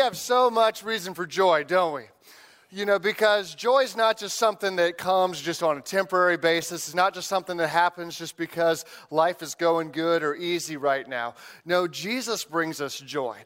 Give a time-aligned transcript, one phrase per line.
[0.00, 2.02] have so much reason for joy, don't we?
[2.72, 6.86] You know, because joy is not just something that comes just on a temporary basis.
[6.86, 11.08] It's not just something that happens just because life is going good or easy right
[11.08, 11.34] now.
[11.64, 13.36] No, Jesus brings us joy.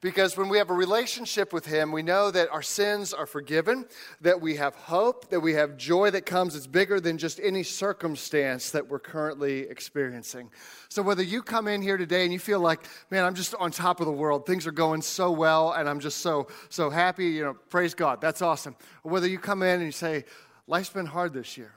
[0.00, 3.84] Because when we have a relationship with Him, we know that our sins are forgiven,
[4.22, 7.62] that we have hope, that we have joy that comes that's bigger than just any
[7.62, 10.50] circumstance that we're currently experiencing.
[10.88, 13.70] So, whether you come in here today and you feel like, man, I'm just on
[13.70, 17.26] top of the world, things are going so well, and I'm just so, so happy,
[17.26, 18.76] you know, praise God, that's awesome.
[19.04, 20.24] Or whether you come in and you say,
[20.66, 21.74] life's been hard this year,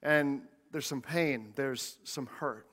[0.00, 2.67] and there's some pain, there's some hurt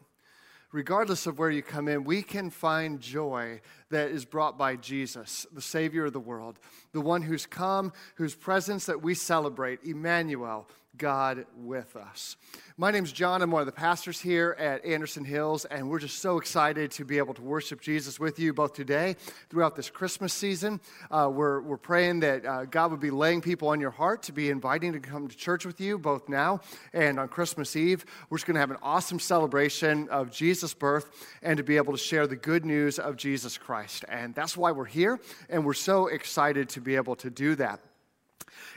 [0.75, 3.61] regardless of where you come in, we can find joy
[3.91, 6.59] that is brought by Jesus, the Savior of the world,
[6.91, 10.67] the one who's come, whose presence that we celebrate, Emmanuel,
[10.98, 12.38] God with us.
[12.77, 13.41] My name's John.
[13.41, 17.05] I'm one of the pastors here at Anderson Hills, and we're just so excited to
[17.05, 19.16] be able to worship Jesus with you both today,
[19.49, 20.80] throughout this Christmas season.
[21.09, 24.31] Uh, we're, we're praying that uh, God would be laying people on your heart to
[24.31, 26.62] be inviting to come to church with you both now
[26.93, 28.05] and on Christmas Eve.
[28.30, 31.09] We're just going to have an awesome celebration of Jesus' birth
[31.41, 34.05] and to be able to share the good news of Jesus Christ.
[34.09, 37.80] And that's why we're here, and we're so excited to be able to do that.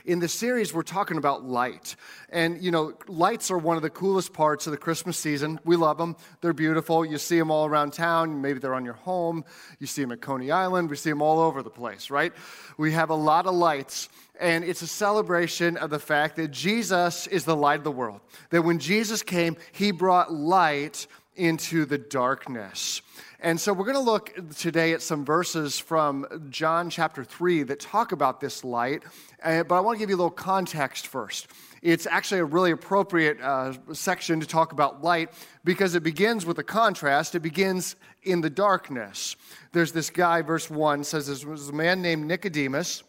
[0.05, 1.95] In this series, we're talking about light.
[2.29, 5.59] And, you know, lights are one of the coolest parts of the Christmas season.
[5.65, 7.05] We love them, they're beautiful.
[7.05, 8.41] You see them all around town.
[8.41, 9.43] Maybe they're on your home.
[9.79, 10.89] You see them at Coney Island.
[10.89, 12.33] We see them all over the place, right?
[12.77, 14.09] We have a lot of lights.
[14.39, 18.21] And it's a celebration of the fact that Jesus is the light of the world.
[18.51, 21.07] That when Jesus came, he brought light
[21.39, 23.01] into the darkness.
[23.39, 27.79] And so we're going to look today at some verses from John chapter 3 that
[27.79, 29.03] talk about this light.
[29.41, 31.47] Uh, but I want to give you a little context first.
[31.81, 35.29] It's actually a really appropriate uh, section to talk about light
[35.63, 37.33] because it begins with a contrast.
[37.33, 39.37] It begins in the darkness.
[39.71, 43.03] There's this guy, verse 1 says, There was a man named Nicodemus,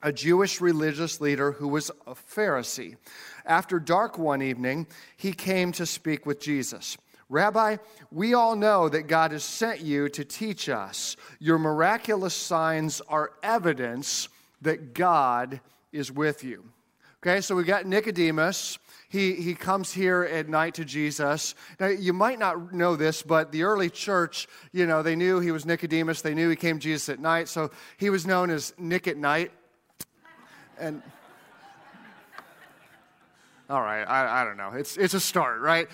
[0.00, 2.96] a Jewish religious leader who was a Pharisee.
[3.44, 4.86] After dark one evening,
[5.16, 6.96] he came to speak with Jesus.
[7.28, 7.76] Rabbi,
[8.10, 11.16] we all know that God has sent you to teach us.
[11.38, 14.28] Your miraculous signs are evidence
[14.62, 15.60] that God
[15.92, 16.64] is with you.
[17.22, 18.78] Okay, so we got Nicodemus.
[19.08, 21.54] He, he comes here at night to Jesus.
[21.80, 25.50] Now, you might not know this, but the early church, you know, they knew he
[25.50, 26.20] was Nicodemus.
[26.20, 27.48] They knew he came to Jesus at night.
[27.48, 29.52] So he was known as Nick at night.
[30.78, 31.00] And,
[33.70, 34.72] all right, I, I don't know.
[34.74, 35.88] It's, it's a start, right?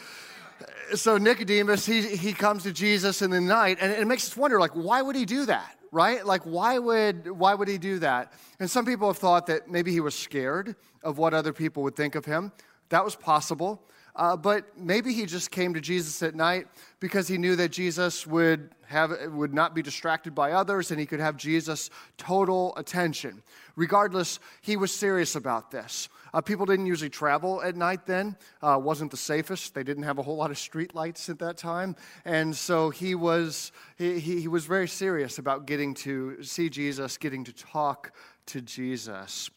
[0.94, 4.58] So Nicodemus, he, he comes to Jesus in the night, and it makes us wonder,
[4.58, 5.76] like, why would he do that?
[5.92, 6.24] Right?
[6.24, 8.32] Like, why would, why would he do that?
[8.60, 11.96] And some people have thought that maybe he was scared of what other people would
[11.96, 12.52] think of him.
[12.90, 13.82] That was possible.
[14.16, 16.66] Uh, but maybe he just came to Jesus at night
[16.98, 21.06] because he knew that Jesus would, have, would not be distracted by others and he
[21.06, 23.42] could have Jesus' total attention.
[23.76, 26.08] Regardless, he was serious about this.
[26.32, 29.74] Uh, people didn't usually travel at night then, uh, wasn't the safest.
[29.74, 31.96] They didn't have a whole lot of street lights at that time.
[32.24, 37.16] And so he was, he, he, he was very serious about getting to see Jesus,
[37.16, 38.12] getting to talk
[38.46, 39.50] to Jesus.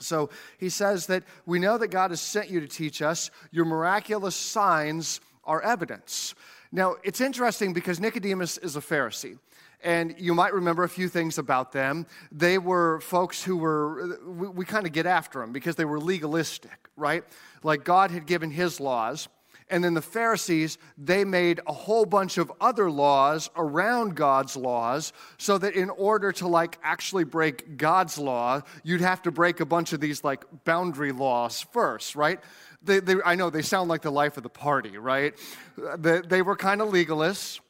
[0.00, 3.30] So he says that we know that God has sent you to teach us.
[3.50, 6.34] Your miraculous signs are evidence.
[6.72, 9.38] Now, it's interesting because Nicodemus is a Pharisee.
[9.82, 12.06] And you might remember a few things about them.
[12.30, 15.98] They were folks who were, we, we kind of get after them because they were
[15.98, 17.24] legalistic, right?
[17.62, 19.28] Like God had given his laws.
[19.70, 25.12] And then the Pharisees, they made a whole bunch of other laws around God's laws
[25.38, 29.64] so that in order to like actually break God's law, you'd have to break a
[29.64, 32.40] bunch of these like boundary laws first, right?
[32.82, 35.34] They, they, I know they sound like the life of the party, right?
[35.98, 37.60] They, they were kind of legalists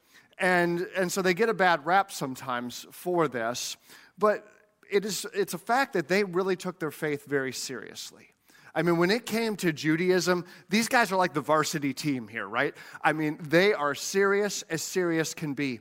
[0.41, 3.77] and, and so they get a bad rap sometimes for this.
[4.19, 4.47] But
[4.91, 8.30] it is, it's a fact that they really took their faith very seriously.
[8.75, 12.47] I mean, when it came to Judaism, these guys are like the varsity team here,
[12.47, 12.75] right?
[13.03, 15.81] I mean, they are serious as serious can be.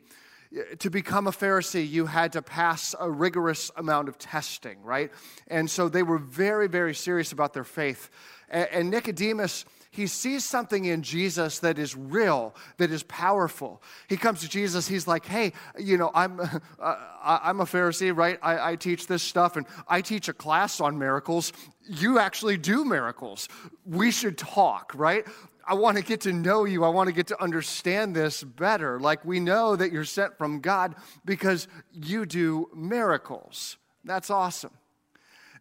[0.79, 5.11] To become a Pharisee, you had to pass a rigorous amount of testing, right?
[5.47, 8.09] And so they were very, very serious about their faith.
[8.49, 13.81] And Nicodemus, he sees something in Jesus that is real, that is powerful.
[14.07, 16.39] He comes to Jesus, he's like, hey, you know, I'm,
[16.79, 18.37] uh, I'm a Pharisee, right?
[18.41, 21.53] I, I teach this stuff and I teach a class on miracles.
[21.87, 23.49] You actually do miracles.
[23.85, 25.25] We should talk, right?
[25.65, 26.83] I want to get to know you.
[26.83, 28.99] I want to get to understand this better.
[28.99, 30.95] Like we know that you're sent from God
[31.25, 33.77] because you do miracles.
[34.03, 34.71] That's awesome.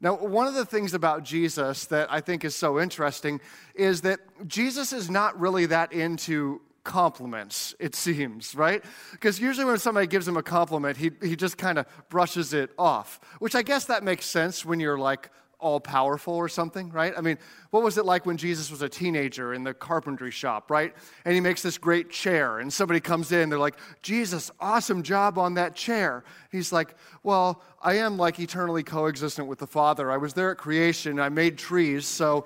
[0.01, 3.41] Now, one of the things about Jesus that I think is so interesting
[3.75, 8.83] is that Jesus is not really that into compliments, it seems, right?
[9.13, 12.71] Because usually when somebody gives him a compliment, he, he just kind of brushes it
[12.79, 15.31] off, which I guess that makes sense when you're like
[15.61, 17.13] all powerful or something, right?
[17.17, 17.37] I mean,
[17.71, 20.95] what was it like when Jesus was a teenager in the carpentry shop, right?
[21.25, 25.37] And he makes this great chair, and somebody comes in, they're like, Jesus, awesome job
[25.37, 26.25] on that chair.
[26.53, 30.11] He's like, Well, I am like eternally coexistent with the Father.
[30.11, 32.45] I was there at creation, I made trees, so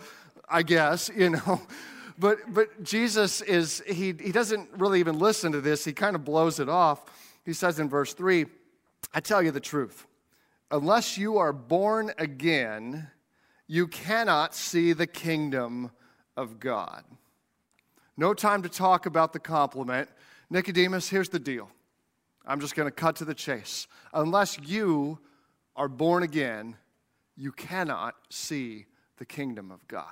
[0.48, 1.60] I guess, you know.
[2.18, 5.84] But, but Jesus is, he, he doesn't really even listen to this.
[5.84, 7.04] He kind of blows it off.
[7.44, 8.46] He says in verse 3,
[9.14, 10.06] I tell you the truth
[10.72, 13.08] unless you are born again,
[13.68, 15.90] you cannot see the kingdom
[16.36, 17.04] of God.
[18.16, 20.08] No time to talk about the compliment.
[20.50, 21.70] Nicodemus, here's the deal.
[22.46, 23.86] I'm just going to cut to the chase.
[24.12, 25.18] Unless you
[25.76, 26.76] are born again,
[27.36, 28.86] you cannot see
[29.18, 30.06] the kingdom of God.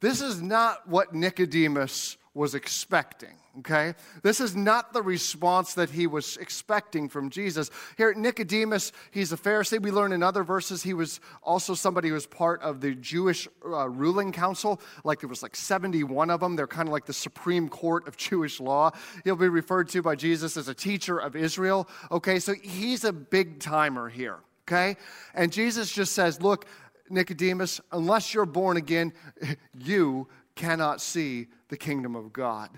[0.00, 3.94] This is not what Nicodemus was expecting, okay?
[4.22, 7.68] This is not the response that he was expecting from Jesus.
[7.96, 9.82] Here, Nicodemus, he's a Pharisee.
[9.82, 13.48] We learn in other verses he was also somebody who was part of the Jewish
[13.66, 14.80] uh, ruling council.
[15.02, 16.54] Like there was like 71 of them.
[16.54, 18.92] They're kind of like the Supreme Court of Jewish law.
[19.24, 22.38] He'll be referred to by Jesus as a teacher of Israel, okay?
[22.38, 24.38] So he's a big timer here,
[24.68, 24.96] okay?
[25.34, 26.66] And Jesus just says, look,
[27.10, 29.12] Nicodemus, unless you're born again,
[29.76, 32.68] you cannot see the kingdom of God.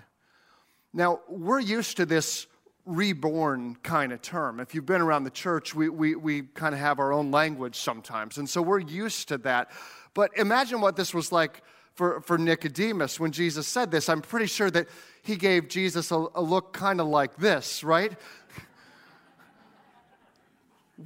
[0.93, 2.45] Now, we're used to this
[2.85, 4.59] reborn kind of term.
[4.59, 7.75] If you've been around the church, we, we, we kind of have our own language
[7.75, 8.37] sometimes.
[8.37, 9.71] And so we're used to that.
[10.13, 11.63] But imagine what this was like
[11.95, 14.09] for, for Nicodemus when Jesus said this.
[14.09, 14.87] I'm pretty sure that
[15.23, 18.11] he gave Jesus a, a look kind of like this, right?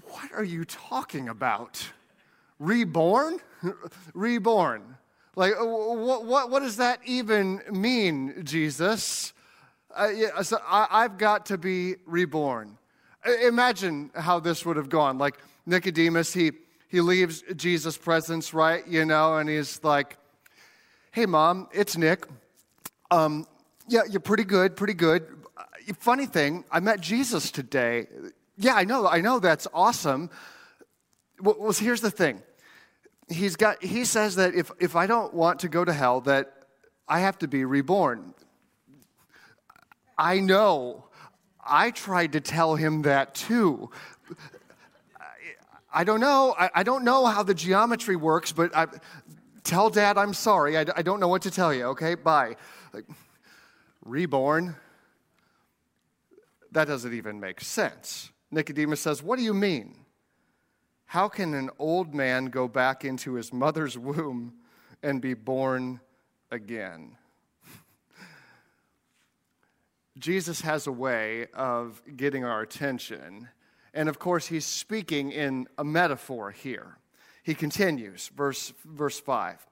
[0.10, 1.88] what are you talking about?
[2.60, 3.40] Reborn?
[4.14, 4.98] Reborn.
[5.36, 9.34] Like, uh, what, what, what does that even mean, Jesus?
[9.94, 12.78] Uh, yeah, so I, I've got to be reborn.
[13.44, 15.18] Imagine how this would have gone.
[15.18, 16.52] Like Nicodemus, he,
[16.88, 18.88] he leaves Jesus' presence, right?
[18.88, 20.18] You know, and he's like,
[21.12, 22.26] hey, mom, it's Nick.
[23.12, 23.48] Um,
[23.88, 25.26] yeah, you're pretty good, pretty good.
[25.58, 25.64] Uh,
[26.00, 28.08] funny thing, I met Jesus today.
[28.58, 30.30] Yeah, I know, I know, that's awesome.
[31.42, 32.42] Well here's the thing
[33.28, 36.54] he's got, he says that if, if I don't want to go to hell, that
[37.08, 38.34] I have to be reborn.
[40.18, 41.06] I know.
[41.64, 43.90] I tried to tell him that too.
[45.94, 46.56] I don't know.
[46.58, 48.88] I, I don't know how the geometry works, but I,
[49.64, 50.78] tell dad I'm sorry.
[50.78, 52.16] I, I don't know what to tell you, okay?
[52.16, 52.56] Bye.
[52.94, 53.06] Like,
[54.04, 54.76] reborn?
[56.72, 58.32] That doesn't even make sense.
[58.52, 59.96] Nicodemus says, What do you mean?
[61.06, 64.54] How can an old man go back into his mother's womb
[65.04, 66.02] and be born
[66.52, 67.18] again?
[70.18, 73.50] Jesus has a way of getting our attention.
[73.94, 76.98] And of course, he's speaking in a metaphor here.
[77.44, 79.66] He continues, verse, verse 5.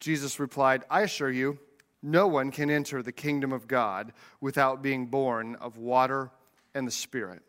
[0.00, 1.58] Jesus replied, I assure you,
[2.02, 6.30] no one can enter the kingdom of God without being born of water
[6.74, 7.42] and the Spirit.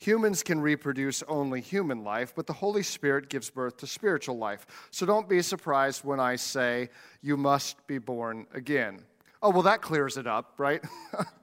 [0.00, 4.66] Humans can reproduce only human life, but the Holy Spirit gives birth to spiritual life.
[4.90, 6.90] So don't be surprised when I say
[7.22, 9.00] you must be born again.
[9.42, 10.82] Oh, well, that clears it up, right?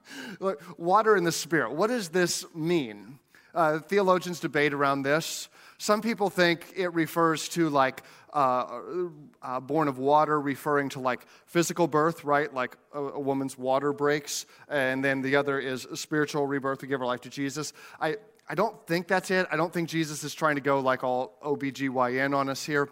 [0.77, 1.73] Water in the Spirit.
[1.73, 3.19] What does this mean?
[3.53, 5.49] Uh, theologians debate around this.
[5.77, 8.03] Some people think it refers to like
[8.33, 8.81] uh,
[9.41, 12.53] uh, born of water, referring to like physical birth, right?
[12.53, 14.45] Like a, a, woman's water breaks.
[14.69, 16.81] And then the other is spiritual rebirth.
[16.81, 17.73] We give our life to Jesus.
[17.99, 18.17] I,
[18.51, 19.47] I don't think that's it.
[19.49, 22.89] I don't think Jesus is trying to go like all OBGYN on us here.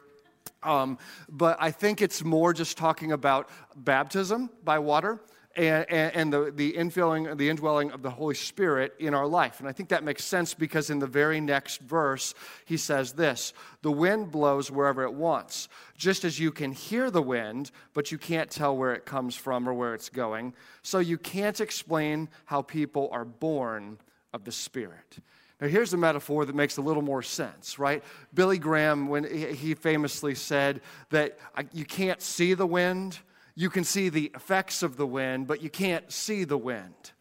[0.63, 0.97] Um,
[1.27, 5.19] but I think it's more just talking about baptism by water
[5.57, 9.59] and, and, the, the infilling, the indwelling of the Holy Spirit in our life.
[9.59, 13.51] And I think that makes sense because in the very next verse, he says this
[13.81, 15.67] The wind blows wherever it wants.
[15.97, 19.67] Just as you can hear the wind, but you can't tell where it comes from
[19.67, 23.97] or where it's going, so you can't explain how people are born
[24.33, 25.19] of the Spirit.
[25.61, 28.03] Now, here's a metaphor that makes a little more sense, right?
[28.33, 31.37] Billy Graham, when he famously said that
[31.73, 33.19] you can't see the wind,
[33.55, 37.11] you can see the effects of the wind, but you can't see the wind.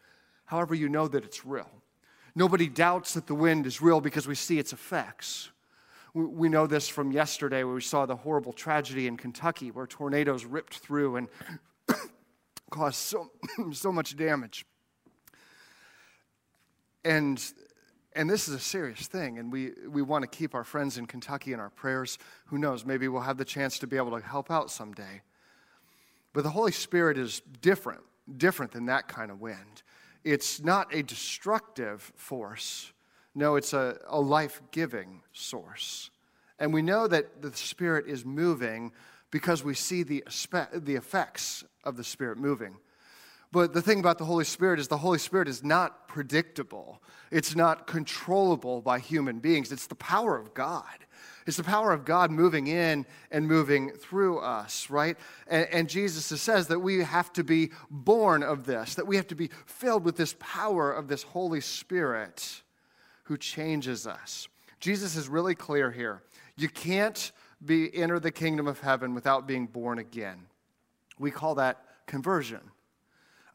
[0.45, 1.69] However, you know that it's real.
[2.33, 5.49] Nobody doubts that the wind is real because we see its effects.
[6.13, 10.45] We know this from yesterday where we saw the horrible tragedy in Kentucky where tornadoes
[10.45, 11.27] ripped through and
[12.71, 13.31] caused so,
[13.73, 14.65] so much damage.
[17.03, 17.43] And
[18.15, 21.05] and this is a serious thing, and we, we want to keep our friends in
[21.05, 22.17] Kentucky in our prayers.
[22.47, 22.85] Who knows?
[22.85, 25.21] Maybe we'll have the chance to be able to help out someday.
[26.33, 28.01] But the Holy Spirit is different
[28.37, 29.83] different than that kind of wind.
[30.23, 32.91] It's not a destructive force,
[33.35, 36.09] no, it's a, a life giving source.
[36.57, 38.91] And we know that the Spirit is moving
[39.31, 40.23] because we see the,
[40.73, 42.77] the effects of the Spirit moving.
[43.51, 47.01] But the thing about the Holy Spirit is the Holy Spirit is not predictable.
[47.31, 49.71] It's not controllable by human beings.
[49.71, 50.85] It's the power of God.
[51.47, 55.17] It's the power of God moving in and moving through us, right?
[55.47, 59.27] And, and, Jesus says that we have to be born of this, that we have
[59.27, 62.61] to be filled with this power of this Holy Spirit
[63.23, 64.47] who changes us.
[64.79, 66.21] Jesus is really clear here.
[66.55, 67.31] You can't
[67.65, 70.45] be enter the kingdom of heaven without being born again.
[71.17, 72.61] We call that conversion.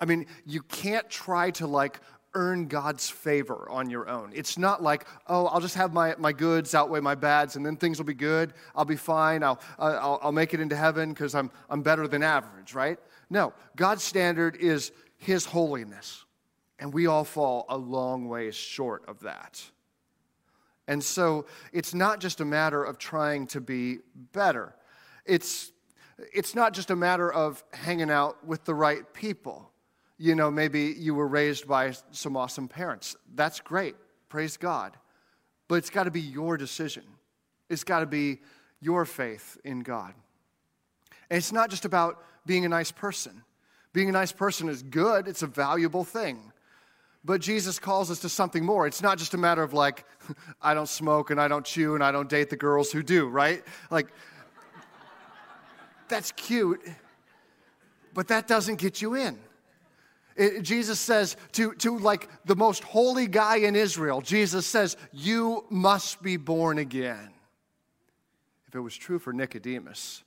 [0.00, 2.00] I mean, you can't try to like
[2.34, 4.32] earn God's favor on your own.
[4.34, 7.76] It's not like, oh, I'll just have my, my goods outweigh my bads and then
[7.76, 8.52] things will be good.
[8.74, 9.42] I'll be fine.
[9.42, 12.98] I'll, I'll, I'll make it into heaven because I'm, I'm better than average, right?
[13.30, 16.24] No, God's standard is His holiness.
[16.78, 19.62] And we all fall a long ways short of that.
[20.88, 23.98] And so it's not just a matter of trying to be
[24.32, 24.74] better.
[25.24, 25.72] It's,
[26.32, 29.70] it's not just a matter of hanging out with the right people
[30.18, 33.16] you know, maybe you were raised by some awesome parents.
[33.34, 33.96] That's great.
[34.28, 34.96] Praise God.
[35.68, 37.04] But it's got to be your decision,
[37.68, 38.40] it's got to be
[38.80, 40.14] your faith in God.
[41.30, 43.42] And it's not just about being a nice person.
[43.92, 46.52] Being a nice person is good, it's a valuable thing.
[47.24, 48.86] But Jesus calls us to something more.
[48.86, 50.04] It's not just a matter of like,
[50.62, 53.26] I don't smoke and I don't chew and I don't date the girls who do,
[53.28, 53.62] right?
[53.90, 54.08] Like,
[56.08, 56.82] that's cute,
[58.12, 59.38] but that doesn't get you in.
[60.36, 65.64] It, Jesus says to, to like the most holy guy in Israel, Jesus says, You
[65.70, 67.30] must be born again.
[68.66, 70.24] If it was true for Nicodemus,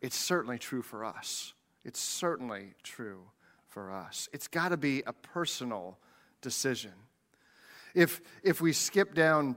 [0.00, 1.52] it's certainly true for us.
[1.84, 3.20] It's certainly true
[3.68, 4.28] for us.
[4.32, 5.98] It's got to be a personal
[6.40, 6.92] decision.
[7.94, 9.56] If, if we skip down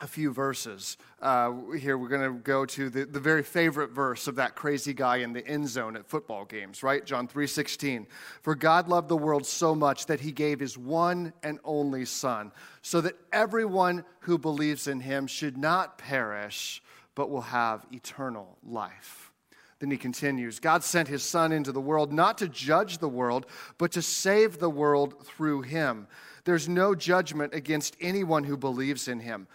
[0.00, 0.98] a few verses.
[1.22, 4.92] Uh, here we're going to go to the, the very favorite verse of that crazy
[4.92, 7.04] guy in the end zone at football games, right?
[7.04, 8.06] John 3:16.
[8.42, 12.52] For God loved the world so much that he gave his one and only son,
[12.82, 16.82] so that everyone who believes in him should not perish,
[17.14, 19.32] but will have eternal life.
[19.78, 23.46] Then he continues God sent his son into the world not to judge the world,
[23.78, 26.06] but to save the world through him.
[26.44, 29.48] There's no judgment against anyone who believes in him.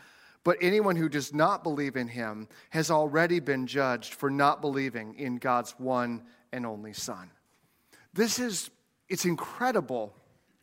[0.43, 5.15] But anyone who does not believe in him has already been judged for not believing
[5.15, 7.29] in God's one and only Son.
[8.13, 8.69] This is,
[9.07, 10.13] it's incredible,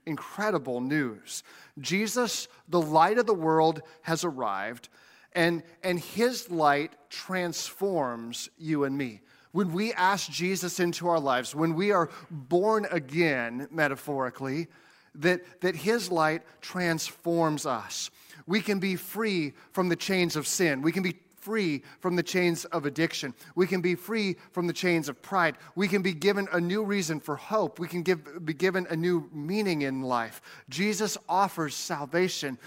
[0.04, 1.44] incredible news.
[1.78, 4.88] Jesus, the light of the world, has arrived,
[5.32, 9.20] and, and his light transforms you and me.
[9.52, 14.66] When we ask Jesus into our lives, when we are born again, metaphorically,
[15.14, 18.10] that, that his light transforms us
[18.48, 20.80] we can be free from the chains of sin.
[20.80, 23.34] We can be free from the chains of addiction.
[23.54, 25.56] We can be free from the chains of pride.
[25.76, 27.78] We can be given a new reason for hope.
[27.78, 30.40] We can give, be given a new meaning in life.
[30.70, 32.58] Jesus offers salvation.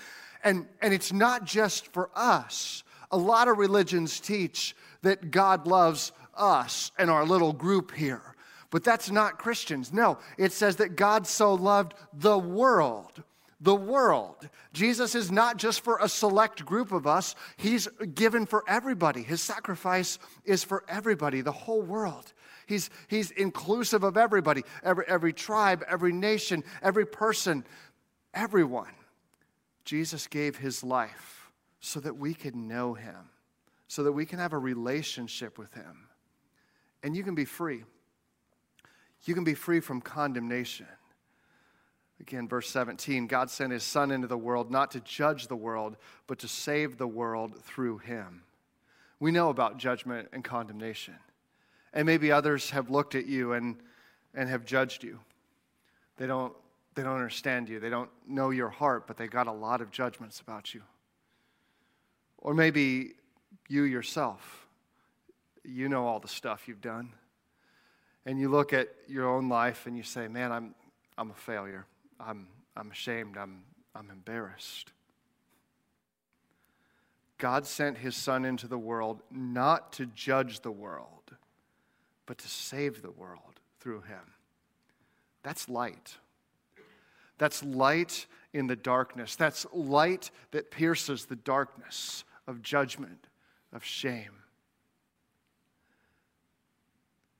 [0.44, 2.84] And, and it's not just for us.
[3.10, 8.36] A lot of religions teach that God loves us and our little group here.
[8.70, 9.92] But that's not Christians.
[9.92, 13.24] No, it says that God so loved the world
[13.62, 14.50] the world.
[14.74, 19.22] Jesus is not just for a select group of us, He's given for everybody.
[19.22, 22.34] His sacrifice is for everybody, the whole world.
[22.66, 27.66] He's, he's inclusive of everybody, every, every tribe, every nation, every person,
[28.34, 28.94] everyone.
[29.86, 33.30] Jesus gave His life so that we could know Him,
[33.88, 36.08] so that we can have a relationship with Him.
[37.04, 37.84] And you can be free.
[39.26, 40.88] You can be free from condemnation.
[42.22, 45.98] Again, verse 17 God sent his Son into the world not to judge the world,
[46.28, 48.44] but to save the world through him.
[49.20, 51.16] We know about judgment and condemnation.
[51.94, 53.78] And maybe others have looked at you and,
[54.36, 55.20] and have judged you.
[56.18, 56.54] They don't,
[56.94, 59.90] they don't understand you, they don't know your heart, but they got a lot of
[59.90, 60.84] judgments about you.
[62.38, 63.14] Or maybe
[63.68, 64.68] you yourself,
[65.64, 67.14] you know all the stuff you've done.
[68.28, 70.76] And you look at your own life and you say, Man, I'm,
[71.18, 71.88] I'm a failure.
[72.26, 73.64] I'm, I'm ashamed, I'm,
[73.96, 74.92] I'm embarrassed.
[77.38, 81.36] God sent his Son into the world not to judge the world,
[82.26, 84.34] but to save the world through him.
[85.44, 86.18] That's light.
[87.40, 89.36] That's light in the darkness.
[89.36, 93.28] That's light that pierces the darkness of judgment,
[93.74, 94.44] of shame.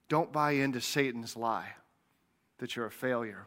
[0.10, 1.74] Don't buy into Satan's lie
[2.58, 3.46] that you're a failure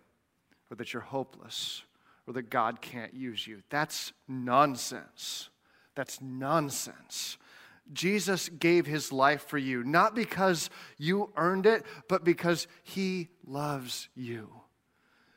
[0.74, 1.84] or that you're hopeless
[2.26, 3.62] or that God can't use you.
[3.70, 5.50] That's nonsense.
[5.94, 7.38] That's nonsense.
[7.92, 14.08] Jesus gave his life for you, not because you earned it, but because he loves
[14.16, 14.50] you.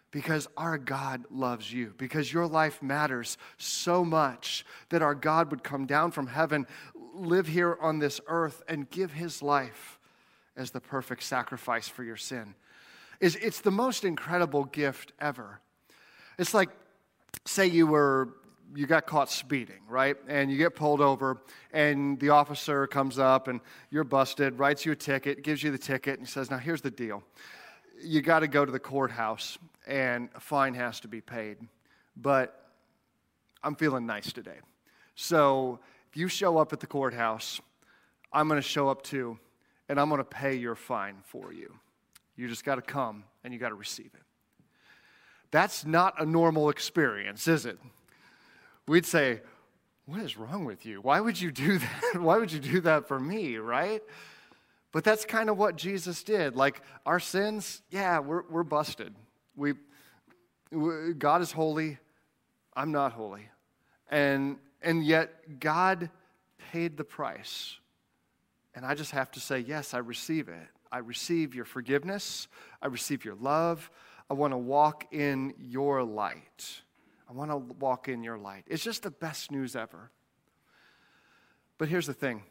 [0.09, 5.63] Because our God loves you, because your life matters so much that our God would
[5.63, 6.65] come down from heaven,
[7.13, 9.99] live here on this earth, and give his life
[10.55, 12.55] as the perfect sacrifice for your sin.
[13.19, 15.59] It's the most incredible gift ever.
[16.37, 16.69] It's like,
[17.45, 18.29] say you were
[18.75, 20.17] you got caught speeding, right?
[20.27, 24.91] And you get pulled over, and the officer comes up, and you're busted, writes you
[24.91, 27.23] a ticket, gives you the ticket, and says, Now, here's the deal.
[28.03, 31.57] You got to go to the courthouse, and a fine has to be paid.
[32.15, 32.71] But
[33.63, 34.59] I'm feeling nice today.
[35.15, 37.61] So if you show up at the courthouse,
[38.31, 39.39] I'm going to show up too,
[39.89, 41.73] and I'm going to pay your fine for you.
[42.37, 44.21] You just got to come, and you got to receive it.
[45.51, 47.79] That's not a normal experience, is it?
[48.87, 49.41] We'd say,
[50.05, 51.01] What is wrong with you?
[51.01, 52.21] Why would you do that?
[52.21, 54.01] Why would you do that for me, right?
[54.91, 56.55] But that's kind of what Jesus did.
[56.55, 59.13] Like our sins, yeah, we're, we're busted.
[59.55, 59.73] We,
[60.71, 61.97] we, God is holy,
[62.75, 63.49] I'm not holy.
[64.09, 66.09] And, and yet, God
[66.71, 67.75] paid the price.
[68.73, 70.67] And I just have to say, yes, I receive it.
[70.91, 72.47] I receive your forgiveness.
[72.81, 73.89] I receive your love.
[74.29, 76.81] I want to walk in your light.
[77.29, 78.63] I want to walk in your light.
[78.67, 80.11] It's just the best news ever.
[81.77, 82.43] But here's the thing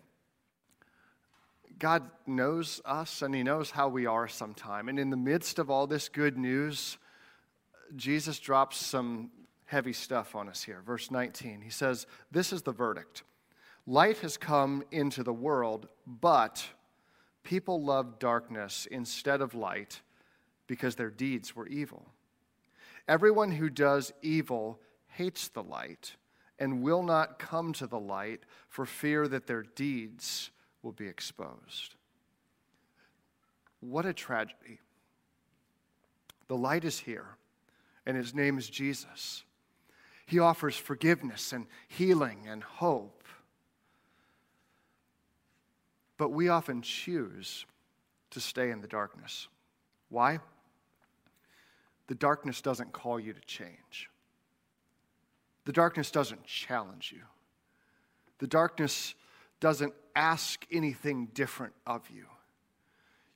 [1.78, 4.88] God knows us and He knows how we are sometime.
[4.88, 6.98] And in the midst of all this good news,
[7.94, 9.30] Jesus drops some
[9.66, 10.82] heavy stuff on us here.
[10.84, 13.22] Verse 19, He says, This is the verdict
[13.86, 16.64] light has come into the world, but
[17.46, 20.02] people loved darkness instead of light
[20.66, 22.10] because their deeds were evil.
[23.06, 26.16] Everyone who does evil hates the light
[26.58, 30.50] and will not come to the light for fear that their deeds
[30.82, 31.94] will be exposed.
[33.78, 34.80] What a tragedy.
[36.48, 37.36] The light is here,
[38.06, 39.44] and his name is Jesus.
[40.26, 43.15] He offers forgiveness and healing and hope.
[46.18, 47.66] But we often choose
[48.30, 49.48] to stay in the darkness.
[50.08, 50.40] Why?
[52.06, 54.10] the darkness doesn't call you to change.
[55.64, 57.22] The darkness doesn't challenge you.
[58.38, 59.14] The darkness
[59.58, 62.26] doesn't ask anything different of you.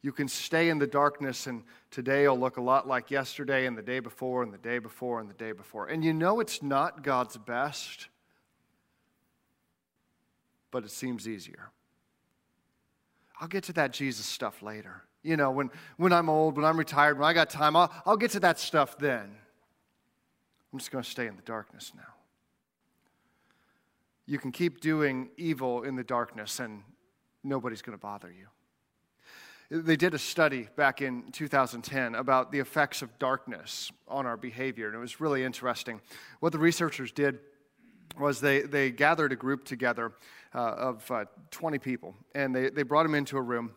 [0.02, 3.76] You can stay in the darkness, and today will look a lot like yesterday, and
[3.76, 5.88] the day before, and the day before, and the day before.
[5.88, 8.08] And you know it's not God's best,
[10.70, 11.70] but it seems easier.
[13.40, 15.02] I'll get to that Jesus stuff later.
[15.22, 18.16] You know, when, when I'm old, when I'm retired, when I got time, I'll, I'll
[18.16, 19.34] get to that stuff then.
[20.72, 22.02] I'm just going to stay in the darkness now.
[24.26, 26.82] You can keep doing evil in the darkness and
[27.42, 28.46] nobody's going to bother you.
[29.70, 34.88] They did a study back in 2010 about the effects of darkness on our behavior,
[34.88, 36.00] and it was really interesting.
[36.40, 37.38] What the researchers did
[38.18, 40.12] was they, they gathered a group together
[40.54, 43.72] uh, of uh, 20 people, and they, they brought them into a room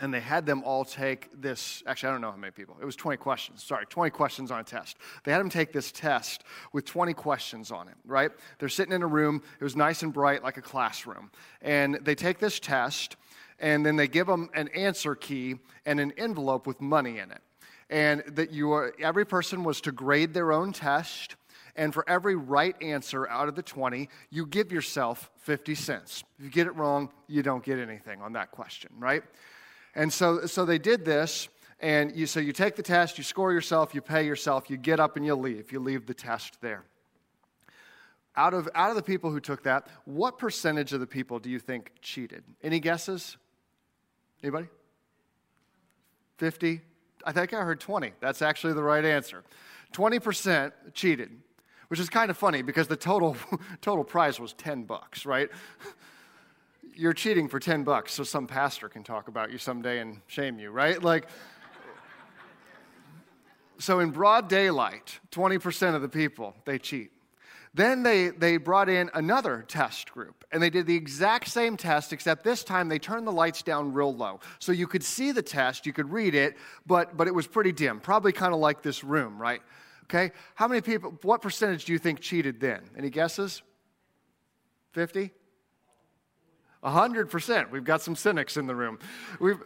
[0.00, 2.84] and they had them all take this actually i don't know how many people it
[2.84, 4.96] was 20 questions sorry 20 questions on a test.
[5.24, 8.30] They had them take this test with 20 questions on it right?
[8.58, 11.30] They're sitting in a room it was nice and bright like a classroom
[11.62, 13.16] and they take this test
[13.58, 17.42] and then they give them an answer key and an envelope with money in it
[17.90, 21.36] and that you are every person was to grade their own test
[21.78, 26.44] and for every right answer out of the 20 you give yourself 50 cents if
[26.44, 29.22] you get it wrong you don't get anything on that question right
[29.98, 31.48] and so, so they did this,
[31.80, 35.00] and you, so you take the test, you score yourself, you pay yourself, you get
[35.00, 35.72] up and you leave.
[35.72, 36.84] You leave the test there.
[38.36, 41.50] Out of, out of the people who took that, what percentage of the people do
[41.50, 42.44] you think cheated?
[42.62, 43.36] Any guesses?
[44.40, 44.68] Anybody?
[46.36, 46.80] 50?
[47.24, 48.12] I think I heard 20.
[48.20, 49.42] That's actually the right answer.
[49.92, 51.30] 20% cheated,
[51.88, 53.36] which is kind of funny because the total,
[53.80, 55.48] total prize was 10 bucks, right?
[56.94, 60.58] you're cheating for 10 bucks so some pastor can talk about you someday and shame
[60.58, 61.02] you, right?
[61.02, 61.28] Like,
[63.78, 67.12] so in broad daylight, 20% of the people, they cheat.
[67.74, 72.12] Then they, they brought in another test group, and they did the exact same test,
[72.12, 74.40] except this time they turned the lights down real low.
[74.58, 77.70] So you could see the test, you could read it, but, but it was pretty
[77.70, 79.62] dim, probably kind of like this room, right?
[80.10, 80.32] Okay?
[80.54, 82.82] How many people, what percentage do you think cheated then?
[82.96, 83.62] Any guesses?
[84.92, 85.30] 50?
[86.82, 87.70] 100%.
[87.70, 88.98] We've got some cynics in the room.
[89.38, 89.60] We've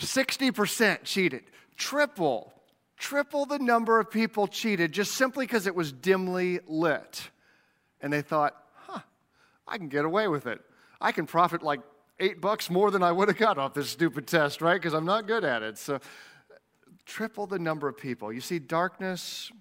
[0.00, 1.44] 60% cheated.
[1.76, 2.52] Triple,
[2.96, 7.30] triple the number of people cheated just simply because it was dimly lit.
[8.00, 9.00] And they thought, huh,
[9.68, 10.60] I can get away with it.
[11.00, 11.80] I can profit like
[12.18, 14.80] eight bucks more than I would have got off this stupid test, right?
[14.80, 15.78] Because I'm not good at it.
[15.78, 16.00] So,
[17.04, 18.32] triple the number of people.
[18.32, 19.52] You see, darkness,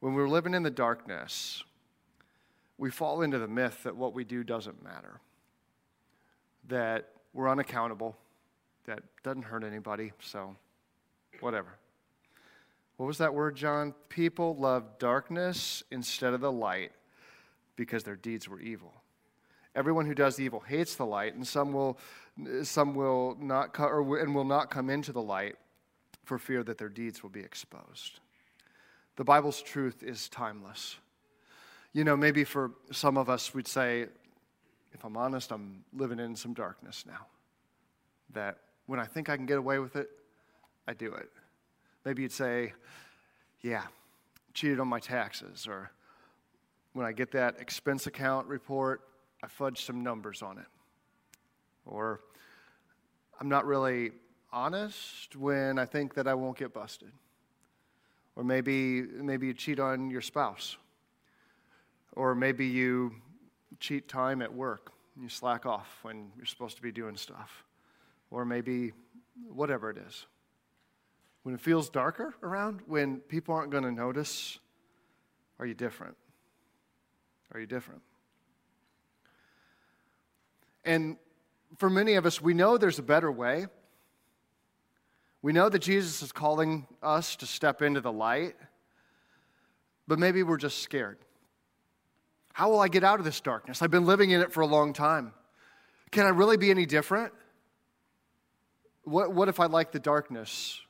[0.00, 1.64] when we're living in the darkness,
[2.78, 5.20] we fall into the myth that what we do doesn't matter,
[6.68, 8.16] that we're unaccountable,
[8.86, 10.56] that doesn't hurt anybody, so
[11.40, 11.78] whatever.
[12.96, 13.94] What was that word, John?
[14.08, 16.92] People love darkness instead of the light
[17.76, 18.92] because their deeds were evil.
[19.74, 21.98] Everyone who does evil hates the light, and some will,
[22.62, 25.56] some will not co- or, and will not come into the light
[26.24, 28.20] for fear that their deeds will be exposed.
[29.16, 30.96] The Bible's truth is timeless.
[31.92, 34.06] You know, maybe for some of us, we'd say,
[34.92, 37.26] if I'm honest, I'm living in some darkness now.
[38.34, 40.10] That when I think I can get away with it,
[40.86, 41.30] I do it.
[42.04, 42.74] Maybe you'd say,
[43.62, 43.84] yeah,
[44.52, 45.90] cheated on my taxes, or
[46.92, 49.00] when I get that expense account report,
[49.42, 50.66] I fudged some numbers on it.
[51.84, 52.20] Or
[53.40, 54.12] I'm not really
[54.52, 57.12] honest when I think that I won't get busted.
[58.36, 60.76] Or maybe, maybe you cheat on your spouse.
[62.12, 63.14] Or maybe you
[63.80, 64.92] cheat time at work.
[65.20, 67.64] You slack off when you're supposed to be doing stuff.
[68.30, 68.92] Or maybe
[69.48, 70.26] whatever it is
[71.46, 74.58] when it feels darker around, when people aren't going to notice,
[75.60, 76.16] are you different?
[77.54, 78.02] Are you different?
[80.84, 81.18] And
[81.76, 83.68] for many of us, we know there's a better way.
[85.46, 88.56] We know that Jesus is calling us to step into the light,
[90.08, 91.18] but maybe we're just scared.
[92.52, 93.80] How will I get out of this darkness?
[93.80, 95.32] I've been living in it for a long time.
[96.10, 97.32] Can I really be any different?
[99.04, 100.80] What, what if I like the darkness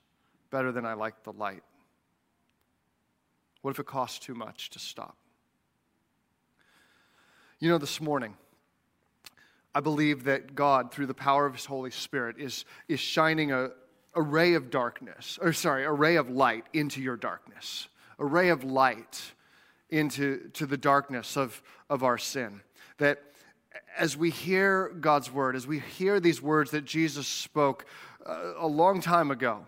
[0.50, 1.62] better than I like the light?
[3.60, 5.18] What if it costs too much to stop?
[7.58, 8.38] You know, this morning,
[9.74, 13.72] I believe that God, through the power of His Holy Spirit, is, is shining a,
[14.16, 18.48] a ray of darkness, or sorry, a ray of light into your darkness, a ray
[18.48, 19.32] of light
[19.90, 22.62] into to the darkness of, of our sin.
[22.98, 23.22] That
[23.96, 27.86] as we hear God's word, as we hear these words that Jesus spoke
[28.26, 29.66] uh, a long time ago,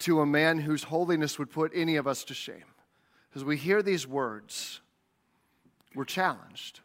[0.00, 2.64] to a man whose holiness would put any of us to shame.
[3.34, 4.80] As we hear these words,
[5.94, 6.80] we're challenged.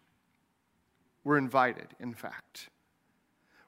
[1.24, 2.70] We're invited, in fact.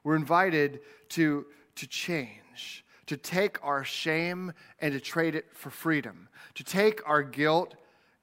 [0.04, 1.46] We're invited to,
[1.76, 7.24] to change, to take our shame and to trade it for freedom, to take our
[7.24, 7.74] guilt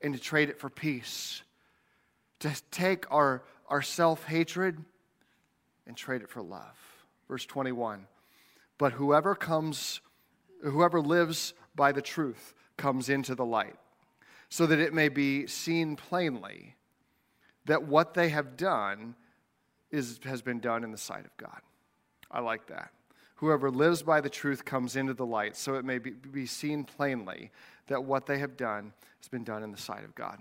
[0.02, 1.41] and to trade it for peace,
[2.39, 4.82] to take our, our self hatred
[5.88, 6.78] and trade it for love.
[7.28, 8.08] Verse 21
[8.78, 10.00] But whoever comes
[10.63, 13.76] whoever lives by the truth comes into the light,
[14.47, 16.78] so that it may be seen plainly
[17.65, 19.15] that what they have done
[19.91, 21.60] is, has been done in the sight of God.
[22.32, 22.91] I like that.
[23.38, 27.52] Whoever lives by the truth comes into the light, so it may be, seen plainly
[27.88, 30.39] that what they have done has been done in the sight of God.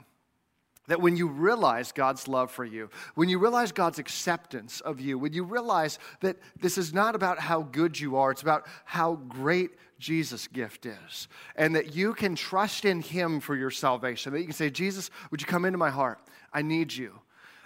[0.89, 5.19] That when you realize God's love for you, when you realize God's acceptance of you,
[5.19, 9.17] when you realize that this is not about how good you are, it's about how
[9.17, 14.39] great Jesus' gift is, and that you can trust in Him for your salvation, that
[14.39, 16.21] you can say, Jesus, would you come into my heart?
[16.53, 17.21] I need you.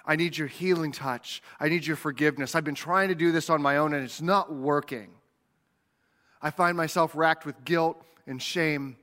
[0.04, 1.40] I need your healing touch.
[1.60, 2.56] I need your forgiveness.
[2.56, 5.10] I've been trying to do this on my own and it's not working.
[6.42, 8.96] I find myself racked with guilt and shame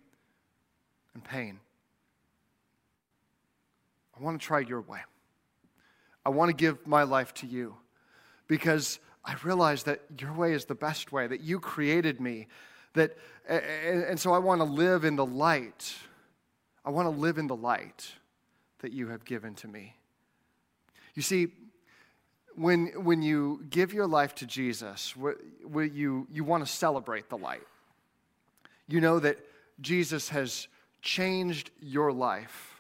[1.14, 1.60] and pain.
[4.18, 5.00] I want to try your way.
[6.26, 7.76] I want to give my life to you
[8.48, 12.48] because I realize that your way is the best way, that you created me,
[12.94, 15.96] that, and so I want to live in the light.
[16.84, 18.12] I want to live in the light
[18.80, 19.96] that you have given to me.
[21.14, 21.50] You see,
[22.58, 27.64] when, when you give your life to Jesus, you, you want to celebrate the light.
[28.88, 29.38] You know that
[29.80, 30.68] Jesus has
[31.02, 32.78] changed your life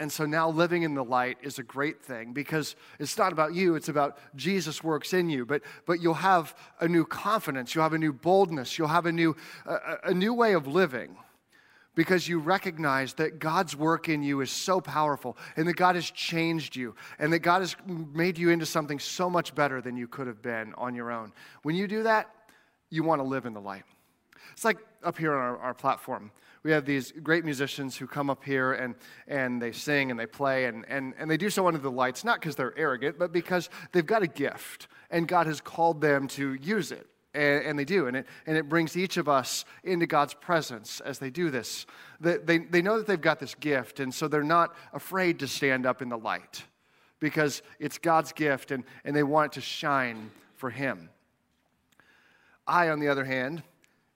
[0.00, 3.54] and so now living in the light is a great thing because it's not about
[3.54, 5.44] you, it's about Jesus works in you.
[5.44, 9.12] But, but you'll have a new confidence, you'll have a new boldness, you'll have a
[9.12, 11.16] new, a, a new way of living
[11.98, 16.08] because you recognize that God's work in you is so powerful and that God has
[16.08, 20.06] changed you and that God has made you into something so much better than you
[20.06, 21.32] could have been on your own.
[21.64, 22.30] When you do that,
[22.88, 23.82] you want to live in the light.
[24.52, 26.30] It's like up here on our, our platform
[26.62, 28.94] we have these great musicians who come up here and,
[29.26, 32.24] and they sing and they play and, and, and they do so under the lights,
[32.24, 36.28] not because they're arrogant, but because they've got a gift and God has called them
[36.28, 37.06] to use it.
[37.38, 38.08] And, and, they do.
[38.08, 41.86] And it, and it brings each of us into God's presence as they do this.
[42.20, 45.46] They, they, they know that they've got this gift, and so they're not afraid to
[45.46, 46.64] stand up in the light
[47.20, 51.10] because it's God's gift and, and they want it to shine for Him.
[52.66, 53.62] I, on the other hand,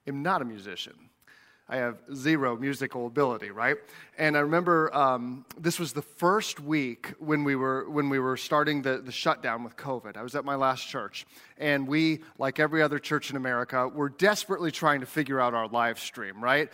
[0.07, 0.95] am not a musician.
[1.73, 3.79] I have zero musical ability, right?
[4.19, 8.37] And I remember um, this was the first week when we were when we were
[8.37, 10.19] starting the, the shutdown with COVID.
[10.19, 14.11] I was at my last church, and we, like every other church in America, were
[14.11, 16.69] desperately trying to figure out our live stream, right?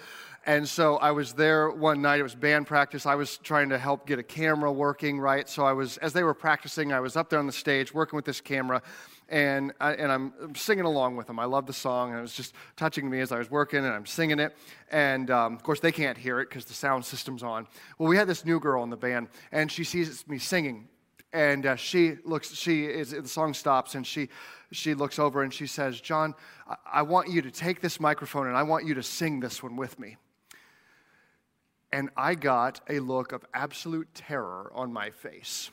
[0.47, 2.19] And so I was there one night.
[2.19, 3.07] It was band practice.
[3.07, 5.49] I was trying to help get a camera working, right?
[5.49, 8.17] So I was, as they were practicing, I was up there on the stage working
[8.17, 8.83] with this camera
[9.29, 11.39] and, I, and I'm singing along with them.
[11.39, 13.89] I love the song, and it was just touching me as I was working, and
[13.89, 14.57] I'm singing it.
[14.91, 17.67] And um, of course, they can't hear it because the sound system's on.
[17.99, 20.89] Well, we had this new girl in the band, and she sees me singing,
[21.33, 22.55] and uh, she looks.
[22.55, 24.29] She is the song stops, and she
[24.73, 26.35] she looks over and she says, "John,
[26.67, 29.63] I, I want you to take this microphone, and I want you to sing this
[29.63, 30.17] one with me."
[31.93, 35.71] And I got a look of absolute terror on my face.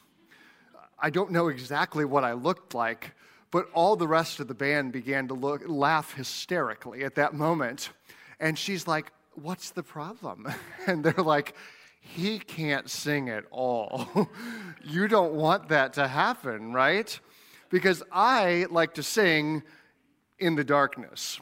[0.97, 3.11] I don't know exactly what I looked like,
[3.55, 7.89] but all the rest of the band began to look, laugh hysterically at that moment.
[8.37, 10.45] And she's like, What's the problem?
[10.87, 11.55] And they're like,
[12.01, 14.27] He can't sing at all.
[14.83, 17.17] you don't want that to happen, right?
[17.69, 19.63] Because I like to sing
[20.37, 21.39] in the darkness.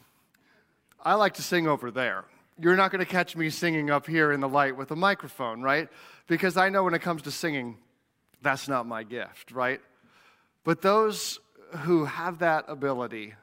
[1.02, 2.26] I like to sing over there.
[2.60, 5.62] You're not going to catch me singing up here in the light with a microphone,
[5.62, 5.88] right?
[6.28, 7.76] Because I know when it comes to singing,
[8.40, 9.80] that's not my gift, right?
[10.62, 11.40] But those
[11.78, 13.34] who have that ability,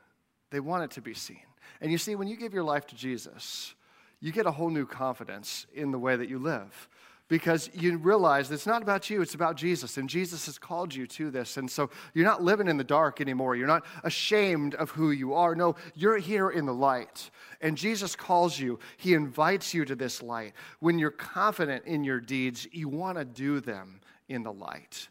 [0.49, 1.41] they want it to be seen.
[1.81, 3.73] And you see, when you give your life to Jesus,
[4.19, 6.89] you get a whole new confidence in the way that you live
[7.31, 9.95] because you realize it's not about you, it's about Jesus.
[9.95, 11.55] And Jesus has called you to this.
[11.55, 13.55] And so you're not living in the dark anymore.
[13.55, 15.55] You're not ashamed of who you are.
[15.55, 17.31] No, you're here in the light.
[17.61, 20.51] And Jesus calls you, He invites you to this light.
[20.81, 25.07] When you're confident in your deeds, you want to do them in the light.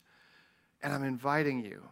[0.82, 1.82] And I'm inviting you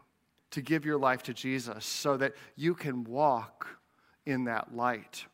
[0.51, 3.69] to give your life to Jesus so that you can walk
[4.25, 5.25] in that light.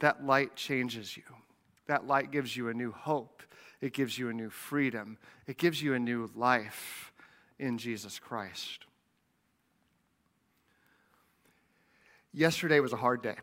[0.00, 1.22] That light changes you.
[1.86, 3.42] That light gives you a new hope.
[3.80, 5.18] It gives you a new freedom.
[5.46, 7.12] It gives you a new life
[7.58, 8.84] in Jesus Christ.
[12.32, 13.36] Yesterday was a hard day.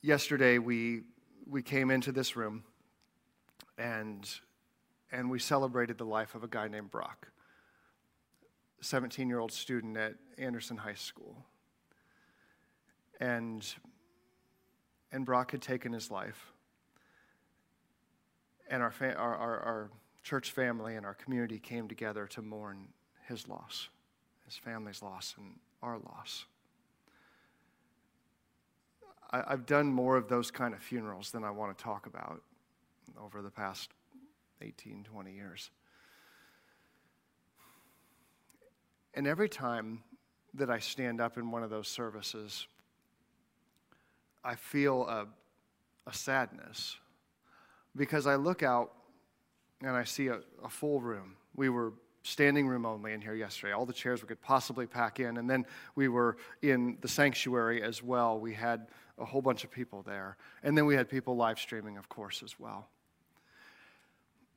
[0.00, 1.02] Yesterday, we,
[1.48, 2.64] we came into this room
[3.76, 4.28] and,
[5.12, 7.31] and we celebrated the life of a guy named Brock.
[8.82, 11.36] 17 year old student at Anderson High School.
[13.20, 13.64] And,
[15.12, 16.52] and Brock had taken his life.
[18.68, 19.90] And our, fa- our, our, our
[20.22, 22.88] church family and our community came together to mourn
[23.28, 23.88] his loss,
[24.44, 26.46] his family's loss, and our loss.
[29.30, 32.42] I, I've done more of those kind of funerals than I want to talk about
[33.20, 33.90] over the past
[34.60, 35.70] 18, 20 years.
[39.14, 40.02] And every time
[40.54, 42.66] that I stand up in one of those services,
[44.44, 45.26] I feel a,
[46.06, 46.96] a sadness
[47.96, 48.92] because I look out
[49.82, 51.36] and I see a, a, full room.
[51.56, 55.20] We were standing room only in here yesterday, all the chairs we could possibly pack
[55.20, 55.36] in.
[55.36, 58.38] And then we were in the sanctuary as well.
[58.38, 60.36] We had a whole bunch of people there.
[60.62, 62.88] And then we had people live streaming, of course, as well.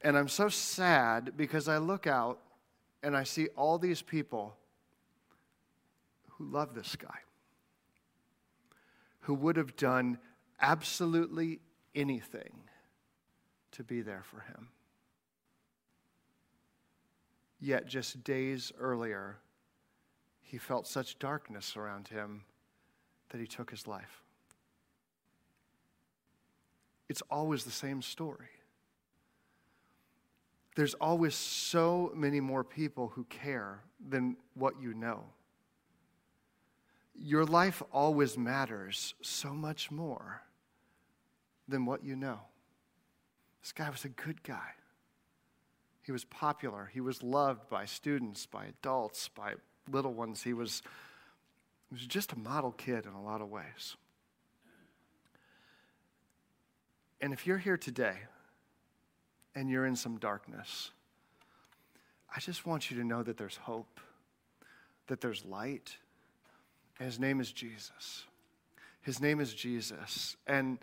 [0.01, 2.39] And I'm so sad because I look out
[3.03, 4.55] and I see all these people
[6.31, 7.19] who love this guy,
[9.21, 10.17] who would have done
[10.59, 11.59] absolutely
[11.93, 12.61] anything
[13.71, 14.69] to be there for him.
[17.59, 19.37] Yet, just days earlier,
[20.41, 22.43] he felt such darkness around him
[23.29, 24.21] that he took his life.
[27.07, 28.54] It's always the same story
[30.75, 35.23] there's always so many more people who care than what you know.
[37.17, 40.41] Your life always matters so much more
[41.67, 42.39] than what you know.
[43.61, 44.71] This guy was a good guy.
[46.03, 46.91] He was popular.
[46.93, 49.53] He was loved by students, by adults, by
[49.89, 50.43] little ones.
[50.43, 50.83] He was,
[51.89, 53.95] he was just a model kid in a lot of ways.
[57.21, 58.17] And if you're here today
[59.55, 60.91] and you're in some darkness,
[62.35, 63.99] I just want you to know that there's hope,
[65.07, 65.95] that there's light.
[66.99, 68.25] And his name is Jesus.
[69.01, 70.35] His name is Jesus.
[70.45, 70.79] And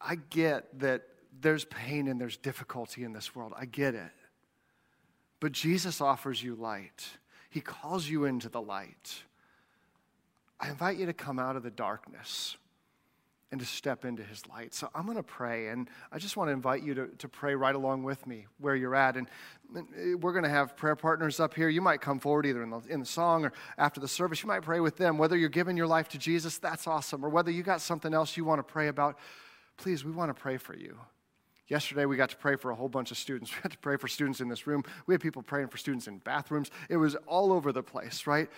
[0.00, 1.02] I get that
[1.40, 3.54] there's pain and there's difficulty in this world.
[3.56, 4.12] I get it.
[5.40, 7.06] But Jesus offers you light,
[7.50, 9.22] He calls you into the light.
[10.60, 12.56] I invite you to come out of the darkness
[13.54, 14.74] and to step into his light.
[14.74, 17.54] So I'm going to pray, and I just want to invite you to, to pray
[17.54, 19.16] right along with me where you're at.
[19.16, 19.28] And
[19.76, 19.82] uh,
[20.18, 21.68] we're going to have prayer partners up here.
[21.68, 24.42] You might come forward either in the, in the song or after the service.
[24.42, 25.18] You might pray with them.
[25.18, 27.24] Whether you're giving your life to Jesus, that's awesome.
[27.24, 29.20] Or whether you got something else you want to pray about,
[29.76, 30.98] please, we want to pray for you.
[31.68, 33.52] Yesterday, we got to pray for a whole bunch of students.
[33.54, 34.82] We had to pray for students in this room.
[35.06, 36.72] We had people praying for students in bathrooms.
[36.90, 38.50] It was all over the place, right?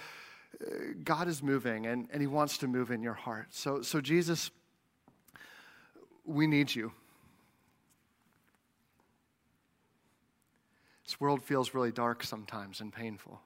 [0.59, 3.49] Uh, God is moving, and, and He wants to move in your heart.
[3.51, 4.51] So, so Jesus,
[6.27, 6.93] we need you.
[11.05, 13.41] This world feels really dark sometimes and painful.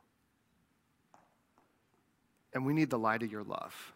[2.55, 3.93] And we need the light of your love.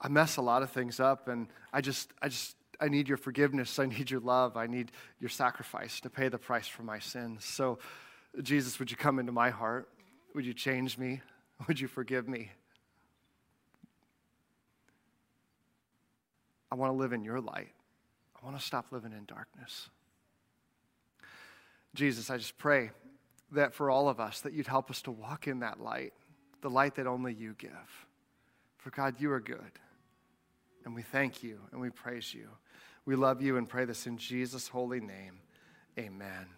[0.00, 3.16] I mess a lot of things up, and I just, I just, I need your
[3.16, 3.78] forgiveness.
[3.78, 4.56] I need your love.
[4.56, 7.44] I need your sacrifice to pay the price for my sins.
[7.44, 7.78] So,
[8.42, 9.88] Jesus, would you come into my heart?
[10.34, 11.22] Would you change me?
[11.66, 12.50] Would you forgive me?
[16.74, 17.70] I want to live in your light.
[18.34, 19.90] I want to stop living in darkness.
[21.94, 22.90] Jesus, I just pray
[23.52, 26.14] that for all of us, that you'd help us to walk in that light,
[26.62, 27.70] the light that only you give.
[28.78, 29.60] For God, you are good.
[30.84, 32.48] And we thank you and we praise you.
[33.06, 35.38] We love you and pray this in Jesus' holy name.
[35.96, 36.48] Amen.